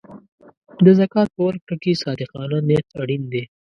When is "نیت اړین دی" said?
2.67-3.43